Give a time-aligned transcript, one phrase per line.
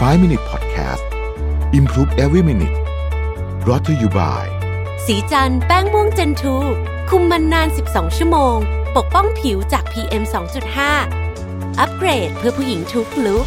[0.00, 1.04] 5 Minute Podcast
[1.72, 2.76] Improve Every Minute
[3.64, 4.44] brought to you by
[5.06, 6.56] สีจันแป้งม่วงเจนทู
[7.10, 8.56] คุมมันนาน 12 ชั่วโมง
[8.96, 10.22] ปกป้องผิวจาก PM
[11.00, 13.46] 2.5 อัปเกรดเพื่อผู้หญิงทุกลุก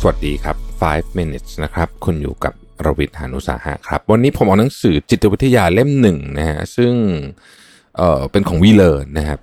[0.00, 0.56] สวัสดีครับ
[0.88, 2.52] 5 minutes นะครับ คุณอยู่กับ
[2.86, 6.92] รวิทยานุสาหะครับ วันนี้ผมเอาหนังสือจิตวิทยาเล่มหนึ่งนะฮะ ซึ่ง
[7.96, 9.40] เอ่อเป็นของวีเลอร์นะครับ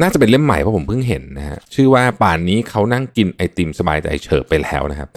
[0.00, 5.08] น่าจะเป็นเล่มใหม่เพราะผมเพิ่งเห็นนะฮะชื่อว่าป่านนี้เขานั่งกินไอติมสบายใจเฉิบไปแล้วนะครับ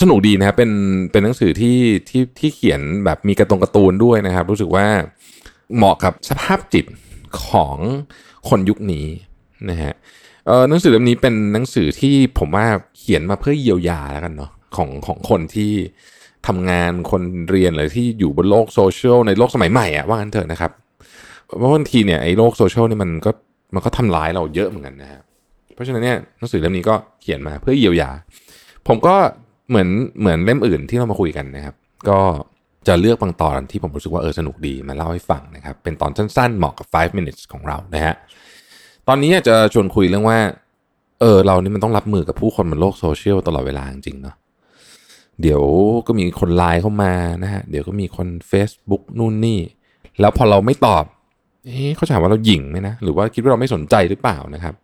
[0.00, 0.70] สนุกดีนะครับเป็น
[1.12, 4.86] เป็นหนังสือที่ที่ที่เขียนแบบมีกระตรงการ์ตูนด้วยนะครับ รู้สึกว่า
[5.76, 6.86] เหมาะกับสภาพจิต
[7.48, 7.76] ของ
[8.48, 9.06] คนยุคนี้
[9.70, 9.92] นะฮะ
[10.46, 12.66] เออหนังสือเล่มนี้เป็นหนังสือที่ผมว่า
[12.98, 15.72] เขียนมาเพื่อเยียวยาแล้วกันเนาะของของคนที่
[16.46, 20.72] ทำงานคนเรียนหรือที่อยู่บนโลกโซเชียลในโลกสมัยใหม่อะว่างั้นเถอะนะครับ
[21.58, 23.30] เพราะบางทีเนี่ยไอ้โลกโซเชียลนี่มันก็
[23.76, 25.20] มันก็ทำร้ายเราเยอะเหมือนกันนะฮะ
[25.74, 28.10] เพราะฉะนั้นเนี่ยหนังสือเล่มนี้ก็เขียนมาเพื่อเยียวยา
[28.88, 29.14] ผมก็
[29.68, 29.88] เหมือน
[30.20, 31.74] เหมือนเล่มอื่นที่เรามาคุยกันนะครับ
[32.08, 32.20] ก็
[32.88, 38.14] จะเลือกบางตอนที่ผมรู้สึกว่าเออสนุกดีมาเล่าให้ฟังนะครับ เป็นตอนสั้นๆเหมาะกับ 5 minutes ของเรานะฮะ
[39.08, 40.38] ตอนนี้จะชวนคุยเรื่องว่า
[41.20, 44.36] เออเรานี่มันต้องรับมือกับผู้คนบนโลกโซเชียลตลอดเวลาจริงๆเนาะ
[45.42, 45.62] เดี๋ยว
[46.06, 49.60] ก็มีคนไลน์เข้ามานะฮะเดี๋ยวก็มีคน Facebook นู่นนี่
[50.20, 51.04] แล้วพอเราไม่ตอบ
[51.66, 54.74] เอ๊ะเขาจะถามว่าเราหยิ่งไหมนะ หรือว่าคิดว่าเราไม่สนใจหรือเปล่านะครับ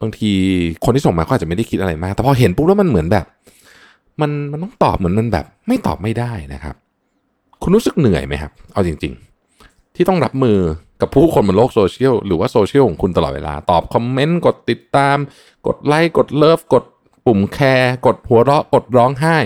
[0.00, 0.32] บางที
[0.84, 3.26] คนที่ส่งมาเขาอาจจะไม่ได้คิดอะไรมาก แต่พอเห็นปุ๊บแล้วมันเหมือนแบบ
[4.20, 6.74] มันมันต้องตอบเหมือนมันแบบ ไม่ตอบไม่ได้นะครับ
[7.62, 9.12] คุณรู้สึกเหนื่อยไหมครับ เอาจริง
[9.54, 10.58] ๆ ที่ต้องรับมือ
[11.00, 15.16] กับผู้คนบนโลกโซเชียลหรือว่าโซเชียลของคุณตลอดเวลา ตอบคอมเมนต์ กดติดตาม
[15.66, 16.84] กดไลค์ กดเลิฟ กด
[17.26, 19.36] ปุ่ม care กดหัวเราะ กดร้องไห้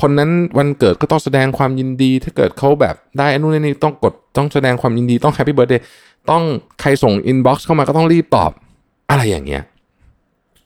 [0.00, 5.84] คนนั้นวันเกิดก็ต้องแสดงความยินดี ถ้าเกิดเขาแบบได้อนนู่นนี่ต้องกดต้องแสดงความยินดีต้อง happy birthday
[6.30, 6.42] ต้อง
[6.80, 8.50] ใครส่ง inbox เข้ามาก็ต้องรีบตอบ
[9.10, 9.62] อะไรอย่างเงี้ย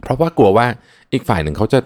[0.02, 0.66] เพราะว่ากลัวว่า
[1.12, 1.78] อีกฝ่ายหนึ่งเขาจะ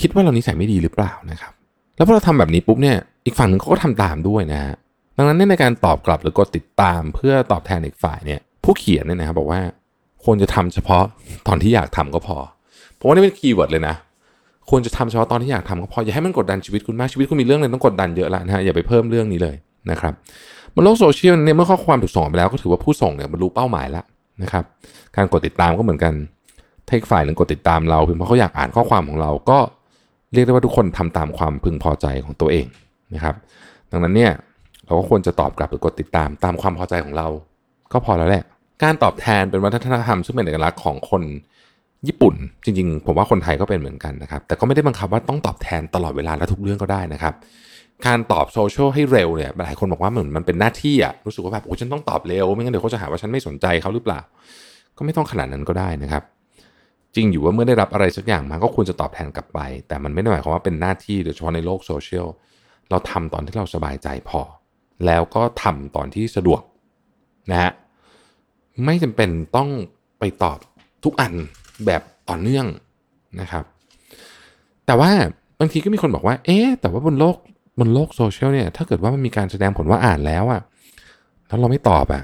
[0.00, 1.52] คิดว่าเรานิสัยไม่ดีหรือเปล่านะครับ
[1.96, 4.74] แล้วพอเราทำแบบนี้ปุ๊บเนี่ยอีกฝั่งหนึ่งเขาก็ทำตามด้วยนะฮะ
[5.16, 9.60] ดังนั้นในการตอบกลับหรือกดติดตามเพื่อตอบแทนอีกฝ่ายเนี่ย ผู้เขียนเนี่ยนะครับบอกว่า
[10.24, 11.04] ควรจะทำเฉพาะ
[11.46, 12.36] ตอนที่อยากทำก็พอ
[12.94, 13.94] เพราะว่านี่เป็น keyword เลยนะ
[14.70, 19.56] ควรจะทำเฉพาะตอนที่อยากทำก็พออย่าให้มันกดดันชีวิตคุณมากชีวิตคุณมีเรื่องอะไรต้องกดดันเยอะแล้วนะฮะอย่าไปเพิ่มเรื่องนี้เลย
[19.90, 20.12] นะครับ
[20.74, 24.04] บนโลกโซเชียลเนี่ยเมื่อข้อความถูกส่งไปแล้วก็ถือว่าผู้ส่งเนี่ยบรรลุเป้าหมายแล้ว
[24.42, 24.64] นะครับ
[25.16, 26.12] การกดติดตามก็เหมือนกัน
[26.86, 29.58] ถ้าอีกฝ่ายหนึ่งกดติดตามเราเพียงเพราะเขาอยากอ่านข้อความของเราก็
[30.32, 32.66] เรียกได้ว่าทุกคนทำตามความพึงพอใจของตัวเอง
[33.14, 33.34] นะครับ
[33.90, 34.32] ดังนั้นเนี่ย
[34.86, 37.28] เราก็ควรจะตอบกลับหรือกดติดตามตามความพอใจของเรา
[37.92, 38.44] ก็พอแล้วแหละ
[38.82, 41.22] การตอบแทนเป็นวัฒนธรรมซึ่งเป็นเอกลักษณ์ของคน
[42.08, 42.34] ญี่ปุ่น
[42.64, 47.34] จริงๆ ผมว่าคนไทยก็เป็นเหมือนกันนะครับ แต่ก็ไม่ได้บังคับว่าต้องตอบแทนตลอดเวลาและทุกเรื่องก็ได้นะครับ
[48.06, 54.20] การตอบโซเชียลให้เร็วเนี่ยหลายคนบอกว่าเหมือนมันเป็นหน้าที่อะรู้สึกว่าแบบโอ้ฉันต้องตอบเร็ว ไม่งั้นเดี๋ยวเขาจะหาว่าฉันไม่สนใจเขาหรือเปล่า
[54.96, 56.22] ก็ไม่ต้องขนาดนั้นก็ได้นะครับ
[57.14, 62.26] จริงอยู่ว่าเมื่อได้รับอะไรสักอย่างมาก็ควรจะตอบแทนกลับไป แต่มันไม่ได้หมายความว่าเป็นหน้าที่โดยเฉพาะในโลกโซเชียล
[62.90, 64.40] เราทำตอนที่เราสบายใจพอ
[65.06, 66.60] แล้วก็ทำตอนที่สะดวก
[67.50, 67.72] นะฮะ
[68.84, 69.68] ไม่จำเป็นต้อง
[70.18, 70.58] ไปตอบ
[71.04, 71.32] ทุกอัน
[71.86, 72.66] แบบต่อเนื่อง
[73.40, 73.64] นะครับ
[74.86, 75.10] แต่ว่า
[75.60, 77.36] บางทีก็มีคนบอกว่า เอ๊ะแต่ว่าบนโลก
[77.80, 80.60] บนโลกโซเชียลเนี่ยถ้าเกิดว่ามันมีการแสดงผลว่าอ่านแล้วอะ
[81.48, 82.22] แล้วเราไม่ตอบอะ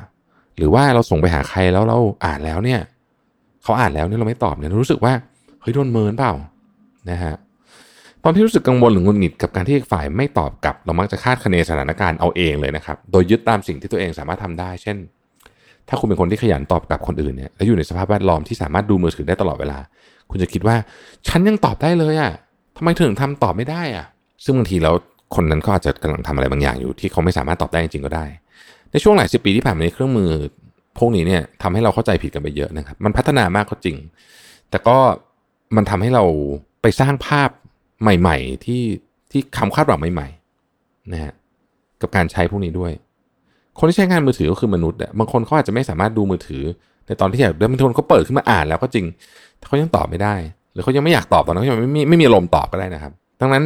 [0.57, 2.81] หรือว่าเราส่งไปหาใครแล้วเราอ่านแล้วเนี่ย
[3.63, 5.13] เขาอ่านแล้วเนี่ยเราไม่ตอบเนี่ยรู้สึกว่า
[5.61, 6.33] เฮ้ยโดนเมินเปล่า
[7.11, 7.35] นะฮะ
[8.25, 14.97] ตอนที่รู้สึกกังวลหรือหงุดหงิดกับการที่ฝ่ายไม่ตอบกลับ เรามักจะคาดคะเนสถานการณ์เอาเองเลยนะครับ โดยยึดตามสิ่งที่ตัวเองสามารถทำได้ เช่น
[15.89, 19.79] ถ้าคุณเป็นคนที่ขยันตอบกลับคนอื่นเนี่ยแล้วอยู่ในสภาพแวดล้อมที่สามารถดูมือถือได้ตลอดเวลา
[20.31, 20.77] คุณจะคิดว่า
[21.29, 22.33] ฉันยังตอบได้เลยอะ่ะ
[22.77, 24.07] ทำไมถึงทำตอบไม่ได้อะ่ะ
[24.45, 24.95] ซึ่งบางทีแล้ว
[25.35, 28.25] คนนั้นก็อาจจะกำลังทำอะไรบางอย่างอยู่ที่เขาไม่สามารถตอบได้จริงก็ได้
[28.93, 30.31] ในช่วงหลายสิบปีที่ผ่านมาในเครื่องมือ
[30.99, 33.97] พวกนี้เนี่ยทำให้เราเข้าใจผิดกันไปเยอะนะครับ มันพัฒนามากก็จริง
[34.71, 34.99] แต่ก็
[35.77, 36.25] มันทำให้เรา
[36.83, 37.51] ไปสร้างภาพ
[38.03, 38.83] ใหม่ ๆ ที่
[39.31, 41.33] ที่คำคาดหวังใหม่ๆนะฮะ
[42.01, 42.93] กับการใช้พวกนี้ด้วย
[43.81, 46.63] คนที่ใช้งานมือถือก็คือมนุษย์อะบางคนเขาอาจจะไม่สามารถดูมือถือ
[47.07, 49.07] ในตอนที่อยากดินบางคนเขาเปิดขึ้นมาอ่านแล้วก็จริง
[49.59, 50.35] แต่เขายังตอบไม่ได้
[50.73, 53.65] หรือเขายังไม่อยากตอบตอนนั้นเขายังไม่มีไม่มีอารมตอบก็ได้นะครับ ดังนั้น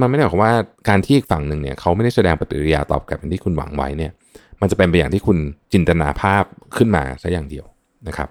[0.00, 0.52] มันไม่ได้หมายความว่า
[0.88, 4.12] การที่อีกฝั่งหนึ่งเนี่ยเขาไม่ได้แสดงปฏิกิริยาตอบกลับอย่างที่คุณหวังไว้เนี่ย
[4.60, 5.38] มันจะเป็นไปอย่างที่คุณ
[5.72, 6.44] จินตนาภาพ
[6.76, 7.66] ขึ้นมาซะอย่างเดียว
[8.08, 8.28] นะครับ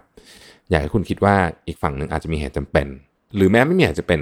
[0.70, 1.36] อยากให้คุณคิดว่า
[1.68, 2.88] อีกฝั่งหนึ่งอาจจะมีเหตุจำเป็น
[3.36, 4.20] หรือแม้ไม่มีเหตุจะเป็น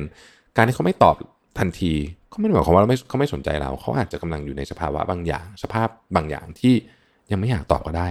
[0.56, 1.16] การที่เขาไม่ตอบ
[1.60, 1.94] ทันที
[2.32, 6.74] ก็ไม่ได้หมายความว่าไม่เขาไม่สนใจเราเขาอาจจะกำลังอยู่ในสภาวะบางอย่าง สภาพบางอย่างที่
[7.32, 8.08] ยังไม่อยากตอบก็ได้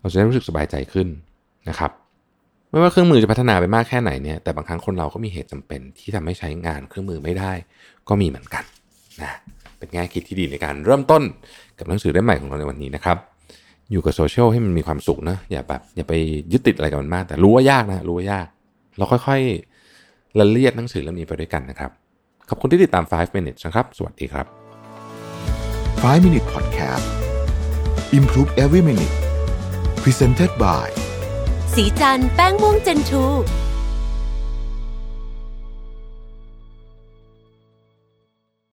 [0.00, 1.08] เราจะได้รู้สึกสบายใจขึ้น
[1.68, 1.90] นะครับ
[2.70, 7.52] ไม่ว่าเครื่องมือจะพัฒนาไปมากแค่ไหนเนี่ยแต่บางครั้งคนเราก็มีเหตุจำเป็นที่ทำให้ใช้งานเครื่องมือไม่ได้
[8.08, 8.64] ก็มีเหมือนกัน
[9.22, 9.32] นะ
[9.78, 11.22] เป็นแง่คิดที่ดีในการเริ่มต้น
[11.78, 13.18] กับหนังสือเล่มใหม่ของเราในวันนี้นะครับ
[13.90, 16.12] อยู่กับโซเชียลให้มันมีความสุขนะอย่าแบบอย่าไป
[16.52, 18.46] ยึดติดอะไรกับมันมาก แต่รู้ว่ายากนะรู้ว่ายาก
[18.96, 21.90] เราค่อยๆละเลียดหนังสือเล่มนี้ไปด้วยกันนะครับ
[22.50, 24.46] ขอบคุณที่ติดตาม 5 minutes นะครับ สวัสดีครับ
[26.04, 27.06] 5 Minute Podcast
[28.18, 29.16] Improve Every Minute
[30.02, 30.86] Presented by
[31.74, 33.24] สีจันแป้งม่วงเจนทู